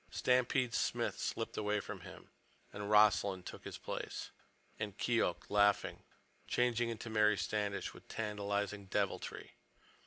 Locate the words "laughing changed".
5.49-6.81